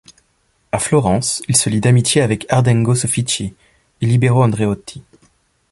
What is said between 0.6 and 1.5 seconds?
À Florence